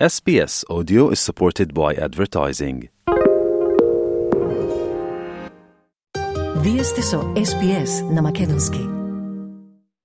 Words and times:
SBS 0.00 0.64
Audio 0.68 1.10
is 1.10 1.20
supported 1.20 1.72
by 1.72 1.94
advertising. 1.94 2.88
Вие 6.56 6.84
сте 6.84 7.02
со 7.02 7.20
SPS 7.22 8.14
на 8.14 8.22
Македонски. 8.22 8.78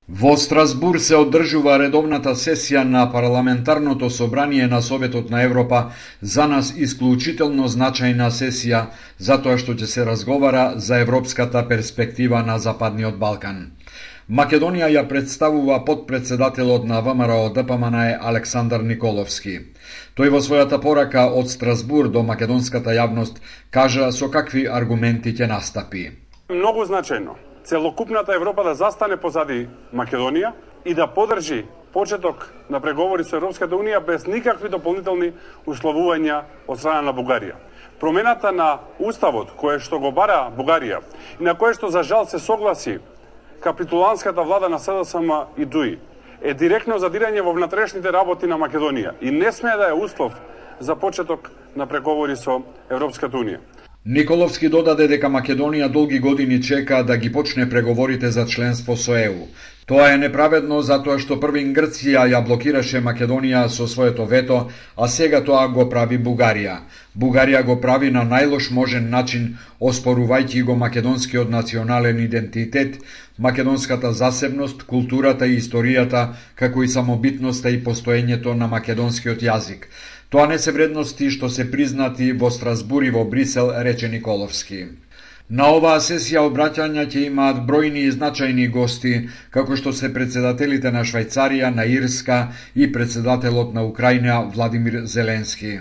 Во 0.09 0.37
Страсбур 0.37 0.99
се 0.99 1.15
одржува 1.15 1.79
редовната 1.79 2.35
сесија 2.35 2.83
на 2.83 3.11
парламентарното 3.11 4.09
собрание 4.09 4.67
на 4.67 4.81
Советот 4.81 5.29
на 5.29 5.41
Европа, 5.41 5.91
за 6.21 6.47
нас 6.47 6.73
исклучително 6.77 7.65
значајна 7.67 8.29
сесија, 8.29 8.85
затоа 9.17 9.57
што 9.57 9.73
ќе 9.73 9.85
се 9.85 10.05
разговара 10.05 10.73
за 10.75 11.01
европската 11.01 11.67
перспектива 11.67 12.43
на 12.43 12.59
Западниот 12.59 13.17
Балкан. 13.17 13.71
Македонија 14.29 14.85
ја 14.93 15.01
представува 15.09 15.79
подпредседателот 15.85 16.83
на 16.85 16.99
ВМРО 17.01 17.49
ДПМН 17.49 17.95
Александар 18.31 18.83
Николовски. 18.85 19.55
Тој 20.13 20.29
во 20.29 20.41
својата 20.45 20.77
порака 20.83 21.23
од 21.33 21.49
Страсбур 21.49 22.11
до 22.13 22.21
македонската 22.21 22.93
јавност 22.93 23.41
кажа 23.73 24.11
со 24.11 24.29
какви 24.29 24.67
аргументи 24.69 25.33
ќе 25.33 25.49
настапи. 25.49 26.05
Многу 26.49 26.85
значајно 26.85 27.39
целокупната 27.65 28.37
Европа 28.37 28.63
да 28.63 28.75
застане 28.75 29.17
позади 29.17 29.67
Македонија 29.93 30.53
и 30.85 30.93
да 30.93 31.07
подржи 31.07 31.65
почеток 31.93 32.53
на 32.69 32.79
преговори 32.79 33.23
со 33.23 33.41
Европската 33.41 33.75
Унија 33.75 34.05
без 34.05 34.27
никакви 34.27 34.69
дополнителни 34.69 35.33
условувања 35.65 36.43
од 36.67 36.77
страна 36.77 37.01
на 37.01 37.17
Бугарија. 37.17 37.57
Промената 37.99 38.51
на 38.51 38.77
уставот 38.99 39.57
кое 39.57 39.79
што 39.79 39.97
го 39.97 40.11
бара 40.11 40.51
Бугарија 40.53 41.01
и 41.39 41.43
на 41.43 41.57
кое 41.57 41.73
што 41.73 41.89
за 41.89 42.03
жал 42.03 42.29
се 42.29 42.37
согласи 42.37 42.99
капитуланската 43.59 44.43
влада 44.43 44.69
на 44.69 44.79
СДСМ 44.79 45.31
и 45.57 45.65
ДУИ 45.65 45.99
е 46.41 46.53
директно 46.53 46.99
задирање 46.99 47.43
во 47.43 47.53
внатрешните 47.53 48.11
работи 48.13 48.47
на 48.47 48.55
Македонија 48.57 49.13
и 49.21 49.31
не 49.31 49.51
смее 49.51 49.77
да 49.77 49.89
е 49.89 49.93
услов 49.93 50.33
за 50.79 50.95
почеток 50.95 51.51
на 51.75 51.87
преговори 51.87 52.35
со 52.35 52.61
Европската 52.89 53.37
Унија. 53.37 53.59
Николовски 54.09 54.71
додаде 54.73 55.05
дека 55.05 55.29
Македонија 55.29 55.87
долги 55.93 56.17
години 56.19 56.55
чека 56.65 57.03
да 57.05 57.17
ги 57.17 57.29
почне 57.31 57.67
преговорите 57.69 58.31
за 58.31 58.45
членство 58.45 58.95
со 58.97 59.13
ЕУ. 59.13 59.45
Тоа 59.85 60.07
е 60.13 60.17
неправедно 60.17 60.79
затоа 60.81 61.19
што 61.21 61.37
првин 61.43 61.75
Грција 61.77 62.23
ја 62.31 62.41
блокираше 62.47 63.03
Македонија 63.05 63.67
со 63.69 63.85
своето 63.87 64.25
вето, 64.25 64.57
а 64.97 65.07
сега 65.07 65.43
тоа 65.45 65.67
го 65.67 65.85
прави 65.93 66.17
Бугарија. 66.17 66.79
Бугарија 67.17 67.61
го 67.65 67.77
прави 67.81 68.09
на 68.09 68.25
најлош 68.25 68.71
можен 68.71 69.09
начин, 69.13 69.47
оспорувајќи 69.79 70.63
го 70.63 70.75
македонскиот 70.75 71.49
национален 71.49 72.19
идентитет, 72.19 72.97
македонската 73.37 74.13
засебност, 74.13 74.83
културата 74.83 75.47
и 75.47 75.61
историјата, 75.61 76.33
како 76.55 76.83
и 76.83 76.87
самобитноста 76.87 77.69
и 77.69 77.83
постоењето 77.83 78.57
на 78.57 78.67
македонскиот 78.67 79.41
јазик. 79.41 79.85
Тоа 80.29 80.47
не 80.47 80.57
се 80.61 80.71
вредности 80.71 81.27
што 81.33 81.47
се 81.49 81.63
признати 81.71 82.25
во 82.41 82.49
Страсбур 82.53 83.03
и 83.03 83.13
во 83.13 83.23
Брисел, 83.29 83.71
рече 83.85 84.09
Николовски. 84.09 84.81
На 85.49 85.69
оваа 85.73 85.97
сесија 86.05 86.43
обраќања 86.45 87.07
ќе 87.09 87.23
имаат 87.27 87.63
бројни 87.69 88.03
и 88.05 88.11
значајни 88.13 88.67
гости, 88.75 89.13
како 89.55 89.77
што 89.79 89.93
се 89.99 90.11
председателите 90.13 90.91
на 90.93 91.01
Швајцарија, 91.11 91.71
на 91.73 91.85
Ирска 91.89 92.37
и 92.75 92.91
председателот 92.97 93.73
на 93.73 93.85
Украина 93.87 94.35
Владимир 94.53 94.99
Зеленски. 95.15 95.79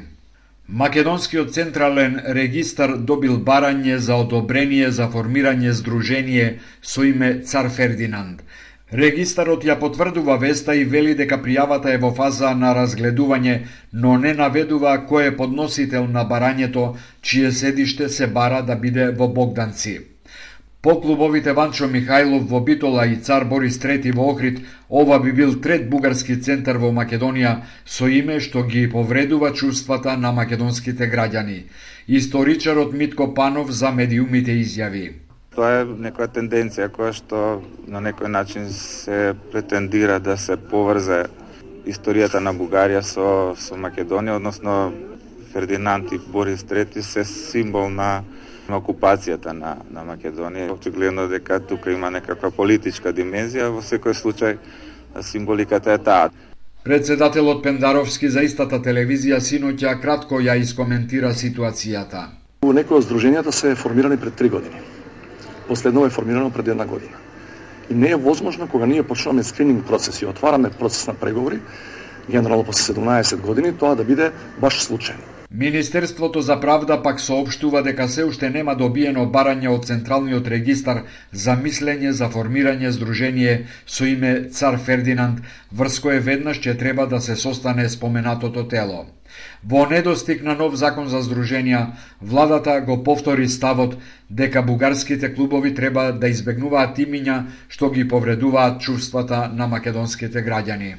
Македонскиот 0.68 1.52
централен 1.52 2.16
регистар 2.38 2.96
добил 3.12 3.36
барање 3.50 4.00
за 4.08 4.16
одобрение 4.24 4.88
за 4.90 5.10
формирање 5.12 5.76
здружение 5.76 6.48
со 6.82 7.04
име 7.04 7.30
Цар 7.44 7.68
Фердинанд. 7.68 8.40
Регистарот 8.90 9.64
ја 9.68 9.74
потврдува 9.80 10.38
веста 10.40 10.74
и 10.74 10.84
вели 10.92 11.14
дека 11.16 11.36
пријавата 11.44 11.90
е 11.92 11.98
во 12.04 12.08
фаза 12.18 12.54
на 12.60 12.70
разгледување, 12.76 13.56
но 13.92 14.14
не 14.22 14.32
наведува 14.38 14.94
кој 15.10 15.26
е 15.30 15.34
подносител 15.40 16.06
на 16.14 16.22
барањето, 16.30 16.84
чие 17.20 17.50
седиште 17.52 18.08
се 18.08 18.26
бара 18.38 18.62
да 18.62 18.76
биде 18.76 19.10
во 19.10 19.28
Богданци. 19.28 19.98
По 20.80 20.96
клубовите 21.02 21.52
Ванчо 21.52 21.90
Михајлов 21.98 22.48
во 22.48 22.60
Битола 22.60 23.06
и 23.06 23.20
Цар 23.28 23.44
Борис 23.44 23.78
III 23.84 24.14
во 24.14 24.30
Охрид, 24.32 24.64
ова 24.88 25.20
би 25.20 25.32
бил 25.32 25.54
трет 25.60 25.88
бугарски 25.90 26.40
центар 26.40 26.80
во 26.80 26.88
Македонија 26.88 27.54
со 27.84 28.08
име 28.08 28.40
што 28.40 28.64
ги 28.64 28.88
повредува 28.88 29.52
чувствата 29.52 30.16
на 30.16 30.32
македонските 30.32 31.12
граѓани. 31.12 31.62
Историчарот 32.08 32.94
Митко 32.94 33.34
Панов 33.34 33.70
за 33.70 33.92
медиумите 33.92 34.56
изјави 34.64 35.27
тоа 35.58 35.80
е 35.80 35.86
некоја 36.06 36.30
тенденција 36.30 36.86
која 36.94 37.10
што 37.16 37.38
на 37.90 37.98
некој 38.04 38.30
начин 38.30 38.68
се 38.70 39.34
претендира 39.50 40.20
да 40.22 40.36
се 40.38 40.54
поврзе 40.70 41.24
историјата 41.90 42.38
на 42.38 42.52
Бугарија 42.54 43.02
со, 43.02 43.28
со 43.58 43.74
Македонија, 43.74 44.36
односно 44.38 44.92
Фердинанд 45.52 46.12
и 46.14 46.18
Борис 46.18 46.62
III 46.62 47.02
се 47.02 47.24
символ 47.24 47.88
на 47.90 48.22
окупацијата 48.68 49.54
на, 49.56 49.78
на 49.90 50.04
Македонија. 50.06 50.70
Очигледно 50.76 51.26
дека 51.28 51.58
тука 51.60 51.90
има 51.90 52.10
некаква 52.10 52.50
политичка 52.54 53.10
димензија, 53.16 53.72
во 53.74 53.82
секој 53.82 54.14
случај 54.14 54.58
символиката 55.22 55.96
е 55.96 55.98
таа. 55.98 56.28
Председателот 56.84 57.64
Пендаровски 57.64 58.30
за 58.30 58.44
истата 58.46 58.78
телевизија 58.84 59.40
синоќа 59.42 59.96
кратко 60.04 60.38
ја 60.38 60.54
искоментира 60.60 61.32
ситуацијата. 61.34 62.28
Некои 62.62 63.00
од 63.00 63.08
здруженијата 63.08 63.50
се 63.50 63.74
формирани 63.74 64.20
пред 64.20 64.38
три 64.38 64.52
години 64.54 64.86
последново 65.68 66.06
е 66.06 66.10
формирано 66.10 66.50
пред 66.50 66.68
една 66.68 66.86
година. 66.86 67.16
И 67.90 67.94
не 67.94 68.10
е 68.10 68.16
возможно 68.16 68.68
кога 68.68 68.86
ние 68.86 69.02
почнуваме 69.02 69.42
скрининг 69.42 69.86
процес 69.86 70.22
и 70.22 70.26
отвараме 70.26 70.70
процес 70.70 71.06
на 71.06 71.14
преговори, 71.14 71.60
генерално 72.30 72.64
после 72.64 72.94
17 72.94 73.36
години, 73.36 73.72
тоа 73.72 73.96
да 73.96 74.04
биде 74.04 74.32
баш 74.60 74.86
случајно. 74.88 75.38
Министерството 75.50 76.40
за 76.40 76.60
правда 76.60 77.02
пак 77.02 77.20
соопштува 77.20 77.82
дека 77.82 78.08
се 78.08 78.24
уште 78.24 78.50
нема 78.50 78.74
добиено 78.76 79.24
барање 79.32 79.70
од 79.72 79.86
Централниот 79.88 80.48
регистар 80.52 81.00
за 81.32 81.54
мислење 81.56 82.10
за 82.10 82.28
формирање 82.28 82.92
здружение 82.92 83.54
со 83.86 84.04
име 84.04 84.32
Цар 84.52 84.76
Фердинанд, 84.76 85.40
врз 85.72 86.00
кое 86.04 86.20
веднаш 86.20 86.60
ќе 86.60 86.76
треба 86.78 87.06
да 87.06 87.20
се 87.20 87.36
состане 87.36 87.88
споменатото 87.88 88.68
тело. 88.68 89.06
Во 89.64 89.86
недостиг 89.90 90.42
на 90.42 90.54
нов 90.54 90.76
закон 90.82 91.08
за 91.08 91.22
здруженија, 91.26 91.82
владата 92.20 92.78
го 92.86 92.96
повтори 93.04 93.48
ставот 93.48 93.98
дека 94.30 94.62
бугарските 94.62 95.34
клубови 95.34 95.74
треба 95.74 96.12
да 96.12 96.32
избегнуваат 96.36 96.98
имиња 97.08 97.42
што 97.68 97.90
ги 97.90 98.08
повредуваат 98.08 98.80
чувствата 98.80 99.44
на 99.60 99.66
македонските 99.66 100.44
граѓани. 100.48 100.96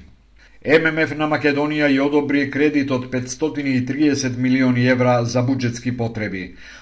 ММФ 0.59 1.11
на 1.15 1.27
Македонија 1.31 1.87
ја 1.87 2.05
одобри 2.05 2.39
кредит 2.51 2.89
од 2.91 3.05
530 3.11 4.33
милиони 4.45 4.87
евра 4.93 5.13
за 5.23 5.43
буџетски 5.49 5.93
потреби. 6.01 6.41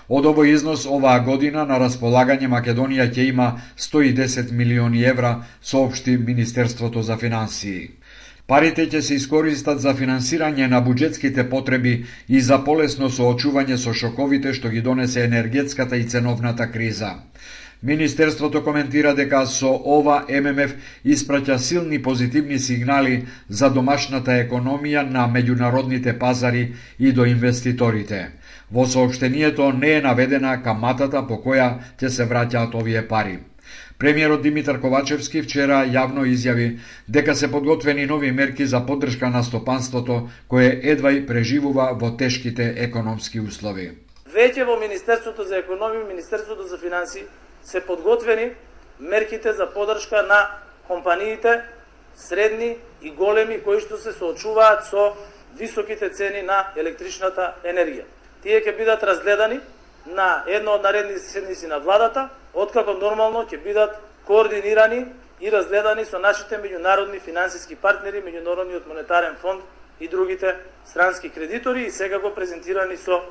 Од 0.09 0.25
овој 0.31 0.53
износ 0.53 0.85
оваа 0.89 1.19
година 1.27 1.65
на 1.71 1.77
располагање 1.83 2.49
Македонија 2.49 3.05
ќе 3.13 3.27
има 3.29 3.51
110 3.77 4.49
милиони 4.51 5.03
евра, 5.11 5.43
соопшти 5.61 6.17
Министерството 6.17 7.03
за 7.03 7.17
финансии. 7.17 7.91
Парите 8.47 8.85
ќе 8.87 8.99
се 9.03 9.15
искористат 9.19 9.81
за 9.83 9.91
финансирање 9.95 10.67
на 10.71 10.79
буџетските 10.83 11.43
потреби 11.49 11.95
и 12.27 12.39
за 12.49 12.57
полесно 12.67 13.09
соочување 13.15 13.75
со 13.81 13.91
шоковите 14.01 14.53
што 14.59 14.69
ги 14.75 14.83
донесе 14.85 15.25
енергетската 15.25 15.97
и 15.97 16.05
ценовната 16.13 16.67
криза. 16.71 17.09
Министерството 17.83 18.61
коментира 18.63 19.11
дека 19.17 19.41
со 19.55 19.73
ова 19.95 20.15
ММФ 20.29 20.77
испраќа 21.15 21.57
силни 21.57 21.99
позитивни 22.07 22.59
сигнали 22.59 23.17
за 23.49 23.69
домашната 23.69 24.39
економија 24.45 25.03
на 25.09 25.27
меѓународните 25.35 26.15
пазари 26.17 26.63
и 26.99 27.11
до 27.11 27.25
инвеститорите. 27.25 28.21
Во 28.71 28.87
сообштението 28.87 29.71
не 29.73 29.91
е 29.97 30.01
наведена 30.01 30.55
каматата 30.63 31.27
по 31.27 31.43
која 31.43 31.69
ќе 31.99 32.07
се 32.07 32.31
враќаат 32.31 32.79
овие 32.79 33.07
пари. 33.07 33.37
Премиерот 33.99 34.41
Димитар 34.41 34.77
Ковачевски 34.77 35.41
вчера 35.41 35.79
јавно 35.89 36.21
изјави 36.29 36.67
дека 37.09 37.33
се 37.35 37.47
подготвени 37.51 38.05
нови 38.05 38.29
мерки 38.31 38.65
за 38.65 38.83
поддршка 38.85 39.29
на 39.33 39.41
стопанството 39.43 40.29
кое 40.47 40.67
едва 40.83 41.11
и 41.11 41.25
преживува 41.25 41.97
во 41.97 42.11
тешките 42.17 42.75
економски 42.77 43.41
услови. 43.41 43.97
Веќе 44.29 44.67
во 44.69 44.77
Министерството 44.77 45.43
за 45.49 45.63
економија 45.63 46.03
и 46.03 46.13
Министерството 46.13 46.67
за 46.67 46.77
финансии 46.77 47.25
се 47.63 47.81
подготвени 47.81 48.51
мерките 48.99 49.53
за 49.53 49.65
поддршка 49.73 50.21
на 50.29 50.45
компаниите 50.87 51.61
средни 52.15 52.77
и 53.01 53.09
големи 53.09 53.63
кои 53.63 53.81
што 53.81 53.97
се 53.97 54.13
соочуваат 54.13 54.85
со 54.85 55.13
високите 55.57 56.13
цени 56.13 56.45
на 56.45 56.69
електричната 56.77 57.55
енергија. 57.65 58.05
Тие 58.45 58.61
ќе 58.61 58.77
бидат 58.77 59.01
разгледани 59.01 59.57
на 60.05 60.43
едно 60.45 60.77
од 60.77 60.83
наредни 60.85 61.17
седници 61.17 61.65
на 61.65 61.79
владата, 61.79 62.29
откако 62.57 62.97
нормално 62.97 63.45
ќе 63.45 63.63
бидат 63.63 63.97
координирани 64.25 65.05
и 65.41 65.51
разгледани 65.51 66.05
со 66.05 66.19
нашите 66.19 66.57
меѓународни 66.57 67.21
финансиски 67.21 67.75
партнери, 67.75 68.23
Меѓународниот 68.25 68.87
монетарен 68.87 69.35
фонд 69.41 69.61
и 70.01 70.07
другите 70.07 70.55
странски 70.85 71.29
кредитори 71.29 71.83
и 71.83 71.91
сега 71.91 72.19
го 72.19 72.33
презентирани 72.35 72.97
со 72.97 73.21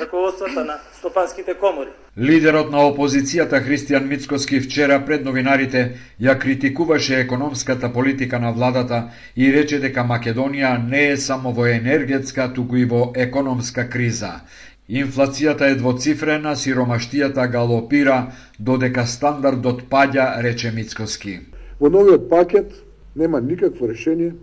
раководствата 0.00 0.64
на 0.64 0.78
стопанските 0.98 1.54
комори. 1.54 1.88
Лидерот 2.18 2.70
на 2.70 2.78
опозицијата 2.78 3.60
Христијан 3.60 4.06
Мицкоски 4.08 4.60
вчера 4.60 5.04
пред 5.06 5.24
новинарите 5.24 5.98
ја 6.20 6.38
критикуваше 6.38 7.20
економската 7.20 7.92
политика 7.92 8.38
на 8.38 8.52
владата 8.52 9.10
и 9.36 9.52
рече 9.52 9.78
дека 9.80 10.04
Македонија 10.04 10.76
не 10.88 11.08
е 11.10 11.16
само 11.16 11.52
во 11.52 11.66
енергетска, 11.66 12.52
туку 12.54 12.76
и 12.76 12.84
во 12.84 13.12
економска 13.16 13.88
криза. 13.90 14.40
Инфлацијата 14.86 15.66
е 15.66 15.74
двоцифрена, 15.80 16.52
сиромаштијата 16.54 17.48
галопира, 17.50 18.30
додека 18.58 19.02
стандардот 19.02 19.80
паѓа, 19.90 20.38
рече 20.46 20.70
Мицкоски. 20.70 21.40
Во 21.80 21.90
новиот 21.90 22.28
пакет 22.30 22.70
нема 23.16 23.40
никакво 23.40 23.88
решение 23.90 24.36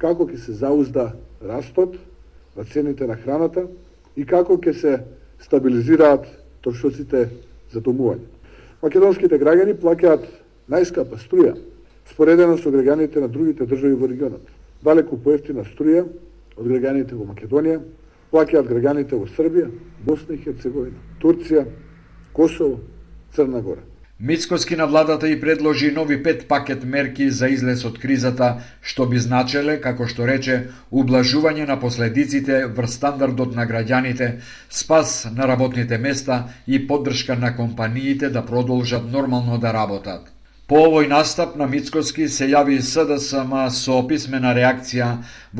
како 0.00 0.24
ќе 0.24 0.40
се 0.40 0.56
заузда 0.56 1.12
растот 1.44 1.98
на 2.56 2.64
цените 2.64 3.04
на 3.06 3.18
храната 3.20 3.66
и 4.16 4.24
како 4.24 4.56
ќе 4.56 4.72
се 4.72 4.96
стабилизираат 5.44 6.24
трошоците 6.64 7.28
за 7.68 7.84
домување. 7.84 8.24
Македонските 8.80 9.36
граѓани 9.36 9.76
плаќаат 9.84 10.24
најскапа 10.72 11.20
струја, 11.20 11.58
споредено 12.08 12.56
со 12.56 12.72
граѓаните 12.72 13.20
на 13.20 13.28
другите 13.28 13.68
држави 13.68 14.00
во 14.00 14.08
регионот. 14.08 14.48
Далеку 14.80 15.20
поевтина 15.20 15.68
струја 15.68 16.08
од 16.56 16.64
граѓаните 16.64 17.12
во 17.12 17.28
Македонија, 17.28 17.82
плаќаат 18.32 18.68
граѓаните 18.70 19.18
во 19.18 19.28
Србија, 19.36 19.70
Босна 20.06 20.34
и 20.34 20.42
Херцеговина, 20.42 20.98
Турција, 21.22 21.66
Косово, 22.32 22.80
Црна 23.34 23.60
Гора. 23.60 23.82
Мицкоски 24.20 24.76
на 24.76 24.86
владата 24.86 25.28
и 25.28 25.40
предложи 25.40 25.90
нови 25.92 26.22
пет 26.22 26.48
пакет 26.48 26.84
мерки 26.84 27.30
за 27.30 27.48
излез 27.48 27.84
од 27.88 27.96
кризата, 27.98 28.50
што 28.82 29.06
би 29.08 29.16
значеле, 29.16 29.78
како 29.80 30.04
што 30.04 30.26
рече, 30.28 30.56
ублажување 30.92 31.64
на 31.70 31.78
последиците 31.80 32.66
врз 32.66 32.98
стандардот 33.00 33.56
на 33.56 33.64
граѓаните, 33.64 34.28
спас 34.68 35.24
на 35.32 35.48
работните 35.48 35.98
места 35.98 36.42
и 36.66 36.86
поддршка 36.86 37.36
на 37.36 37.56
компаниите 37.56 38.28
да 38.28 38.44
продолжат 38.44 39.08
нормално 39.08 39.58
да 39.58 39.72
работат. 39.72 40.28
По 40.70 40.78
овој 40.86 41.08
настап 41.10 41.56
на 41.58 41.66
Мицкоски 41.66 42.28
се 42.30 42.46
јави 42.46 42.76
СДСМ 42.88 43.54
со 43.74 43.96
писмена 44.10 44.52
реакција 44.58 45.08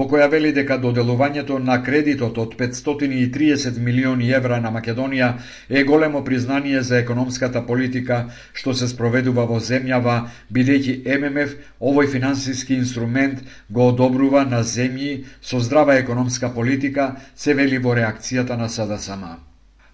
во 0.01 0.07
која 0.13 0.29
вели 0.35 0.53
дека 0.59 0.77
доделувањето 0.85 1.57
на 1.71 1.79
кредитот 1.89 2.39
од 2.39 2.55
530 2.61 3.81
милиони 3.89 4.31
евра 4.39 4.61
на 4.69 4.71
Македонија 4.77 5.33
е 5.81 5.83
големо 5.91 6.23
признание 6.31 6.85
за 6.93 7.03
економската 7.03 7.65
политика 7.73 8.21
што 8.53 8.77
се 8.83 8.93
спроведува 8.95 9.51
во 9.51 9.59
земјава, 9.73 10.17
бидејќи 10.55 10.99
ММФ 11.19 11.59
овој 11.81 12.15
финансиски 12.15 12.79
инструмент 12.79 13.43
го 13.69 13.91
одобрува 13.91 14.47
на 14.55 14.63
земји 14.63 15.13
со 15.43 15.59
здрава 15.59 15.99
економска 16.07 16.55
политика, 16.55 17.17
се 17.35 17.59
вели 17.59 17.83
во 17.83 17.99
реакцијата 17.99 18.55
на 18.55 18.71
СДСМ. 18.71 19.50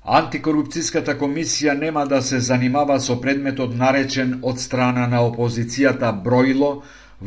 Антикорупцијската 0.06 1.16
комисија 1.18 1.72
нема 1.74 2.04
да 2.06 2.20
се 2.22 2.38
занимава 2.48 2.96
со 3.00 3.14
предметот 3.22 3.72
наречен 3.78 4.34
од 4.50 4.60
страна 4.64 5.06
на 5.14 5.22
опозицијата 5.28 6.12
Броило, 6.26 6.68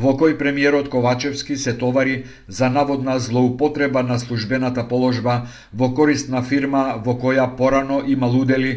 во 0.03 0.13
кој 0.21 0.37
премиерот 0.39 0.87
Ковачевски 0.93 1.57
се 1.57 1.73
товари 1.81 2.13
за 2.47 2.69
наводна 2.69 3.17
злоупотреба 3.19 4.03
на 4.03 4.19
службената 4.19 4.85
положба 4.87 5.35
во 5.73 5.89
корист 5.93 6.29
на 6.29 6.41
фирма 6.41 6.83
во 7.05 7.17
која 7.25 7.49
порано 7.57 7.99
има 8.07 8.29
удели, 8.43 8.71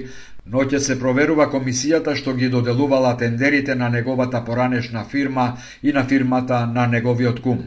но 0.46 0.64
ќе 0.66 0.80
се 0.80 0.98
проверува 0.98 1.46
комисијата 1.54 2.16
што 2.16 2.34
ги 2.34 2.48
доделувала 2.48 3.14
тендерите 3.16 3.74
на 3.74 3.88
неговата 3.88 4.42
поранешна 4.44 5.04
фирма 5.04 5.46
и 5.82 5.92
на 5.92 6.04
фирмата 6.04 6.66
на 6.66 6.86
неговиот 6.86 7.40
кум. 7.40 7.62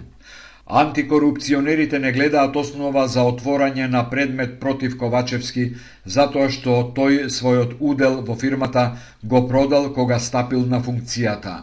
Антикорупционерите 0.68 2.00
не 2.00 2.12
гледаат 2.12 2.56
основа 2.58 3.04
за 3.08 3.22
отворање 3.22 3.86
на 3.88 4.00
предмет 4.10 4.56
против 4.60 4.96
Ковачевски, 4.98 5.66
затоа 6.16 6.48
што 6.50 6.78
тој 6.96 7.28
својот 7.36 7.76
удел 7.80 8.16
во 8.26 8.34
фирмата 8.34 8.86
го 9.22 9.44
продал 9.48 9.94
кога 9.94 10.18
стапил 10.20 10.66
на 10.66 10.82
функцијата. 10.82 11.54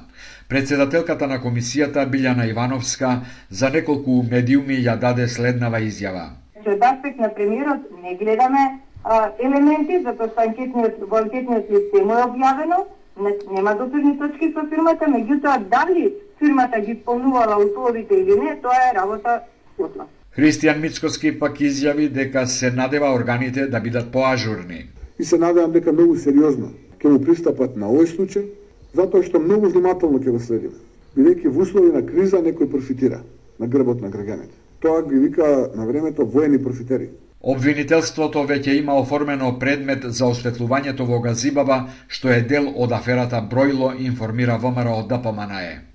Председателката 0.48 1.26
на 1.26 1.40
комисијата 1.42 2.06
Билјана 2.14 2.46
Ивановска 2.46 3.10
за 3.50 3.74
неколку 3.74 4.22
медиуми 4.22 4.78
ја 4.86 4.94
даде 4.94 5.26
следнава 5.26 5.82
изјава. 5.82 6.24
Од 6.62 6.82
аспект 6.92 7.18
на 7.18 7.34
премиерот 7.34 7.90
не 8.02 8.14
гледаме 8.14 8.78
а, 9.02 9.32
елементи, 9.42 9.98
затоа 10.06 10.30
што 10.30 10.46
анкетниот, 10.46 11.02
во 11.10 11.24
анкетниот 11.26 11.66
систем 11.66 12.10
е 12.10 12.22
објавено, 12.30 12.84
нема 13.50 13.74
допирни 13.74 14.14
точки 14.18 14.52
со 14.54 14.62
фирмата, 14.70 15.10
меѓутоа 15.10 15.58
дали 15.74 16.12
фирмата 16.42 16.80
ги 16.80 16.92
исполнувала 16.92 17.56
условите 17.64 18.14
или 18.14 18.34
не, 18.40 18.58
тоа 18.62 18.78
е 18.90 18.94
работа 18.98 19.40
после. 19.76 20.06
Христијан 20.36 20.80
Мицкоски 20.80 21.38
пак 21.38 21.60
изјави 21.60 22.08
дека 22.08 22.46
се 22.46 22.70
надева 22.70 23.10
органите 23.14 23.66
да 23.66 23.80
бидат 23.80 24.12
поажурни. 24.12 24.88
И 25.18 25.24
се 25.24 25.38
надевам 25.38 25.72
дека 25.72 25.92
многу 25.92 26.16
сериозно 26.16 26.72
ќе 27.02 27.10
му 27.12 27.18
пристапат 27.20 27.76
на 27.76 27.90
овој 27.92 28.08
случај, 28.14 28.46
затоа 28.94 29.26
што 29.26 29.42
многу 29.42 29.68
внимателно 29.68 30.22
ќе 30.22 30.32
го 30.32 30.40
следиме. 30.40 30.78
Бидејќи 31.16 31.52
во 31.52 31.66
услови 31.66 31.92
на 31.92 32.02
криза 32.06 32.40
некој 32.40 32.70
профитира 32.70 33.20
на 33.58 33.66
грбот 33.66 34.00
на 34.00 34.08
граѓаните. 34.08 34.56
Тоа 34.80 35.02
ги 35.04 35.20
вика 35.26 35.68
на 35.76 35.86
времето 35.86 36.26
воени 36.26 36.62
профитери. 36.62 37.10
Обвинителството 37.42 38.46
веќе 38.48 38.78
има 38.80 38.96
оформено 38.96 39.58
предмет 39.58 40.04
за 40.08 40.32
осветлувањето 40.32 41.04
во 41.06 41.20
Газибаба, 41.20 41.88
што 42.08 42.32
е 42.32 42.40
дел 42.40 42.72
од 42.72 42.92
аферата 42.92 43.42
Бројло, 43.52 43.94
информира 43.98 44.56
ВМРО 44.62 45.00
од 45.02 45.08
ДПМНЕ. 45.12 45.91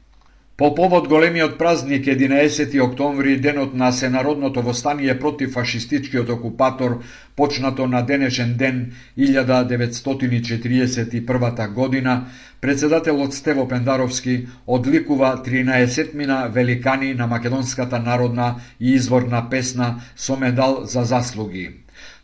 По 0.58 0.76
повод 0.76 1.08
големиот 1.08 1.58
празник 1.58 2.06
11 2.06 2.82
октомври, 2.82 3.38
денот 3.38 3.74
на 3.74 3.92
Сенародното 3.92 4.62
востание 4.62 5.20
против 5.20 5.54
фашистичкиот 5.54 6.30
окупатор, 6.30 7.00
почнато 7.36 7.88
на 7.88 8.02
денешен 8.02 8.56
ден 8.58 8.92
1941 9.20 11.74
година, 11.74 12.26
председателот 12.62 13.34
Стево 13.34 13.68
Пендаровски 13.68 14.48
одликува 14.68 15.44
13 15.46 16.16
мина 16.16 16.50
великани 16.54 17.14
на 17.14 17.28
македонската 17.28 18.00
народна 18.00 18.56
и 18.80 18.94
изворна 18.94 19.50
песна 19.50 20.02
со 20.16 20.38
медал 20.38 20.80
за 20.84 21.04
заслуги. 21.04 21.72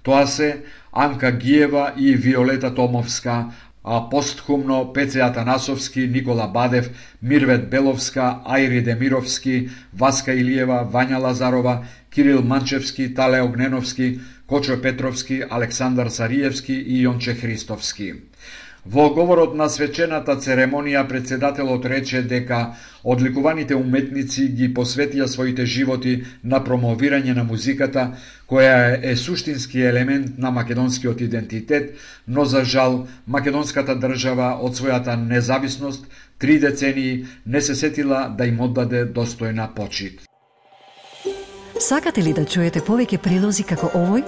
Тоа 0.03 0.27
се 0.27 0.61
Анка 0.91 1.31
Гиева 1.31 1.93
и 1.97 2.15
Виолета 2.15 2.75
Томовска, 2.75 3.45
а 3.83 4.09
постхумно 4.09 4.93
Пеце 4.93 5.19
Атанасовски, 5.19 6.07
Никола 6.07 6.47
Бадев, 6.47 6.89
Мирвет 7.21 7.69
Беловска, 7.69 8.39
Ајри 8.45 8.81
Демировски, 8.81 9.69
Васка 9.93 10.33
Илиева, 10.33 10.87
Вања 10.93 11.19
Лазарова, 11.19 11.85
Кирил 12.09 12.41
Манчевски, 12.41 13.13
Тале 13.13 13.41
Огненовски, 13.41 14.19
Кочо 14.47 14.81
Петровски, 14.81 15.43
Александар 15.49 16.07
Сариевски 16.07 16.73
и 16.73 17.05
Јонче 17.07 17.35
Христовски. 17.35 18.13
Во 18.85 19.03
говорот 19.15 19.53
на 19.55 19.69
свечената 19.71 20.33
церемонија 20.43 21.05
председателот 21.07 21.85
рече 21.87 22.21
дека 22.21 22.57
одликуваните 23.03 23.77
уметници 23.79 24.49
ги 24.57 24.67
посветија 24.75 25.27
своите 25.31 25.65
животи 25.65 26.15
на 26.43 26.59
промовирање 26.65 27.31
на 27.37 27.45
музиката, 27.47 28.17
која 28.49 28.99
е 28.99 29.15
суштински 29.15 29.79
елемент 29.79 30.37
на 30.37 30.51
македонскиот 30.51 31.21
идентитет, 31.21 31.95
но 32.27 32.45
за 32.45 32.65
жал 32.65 33.07
македонската 33.25 33.95
држава 33.95 34.59
од 34.59 34.75
својата 34.75 35.15
независност 35.15 36.03
три 36.37 36.59
децении 36.59 37.25
не 37.45 37.61
се 37.61 37.75
сетила 37.75 38.27
да 38.37 38.45
им 38.45 38.59
оддаде 38.59 39.05
достојна 39.05 39.73
почит. 39.75 40.27
Сакате 41.79 42.21
ли 42.21 42.33
да 42.33 42.43
чуете 42.45 42.83
повеќе 42.83 43.17
прилози 43.17 43.63
како 43.63 43.87
овој? 43.95 44.27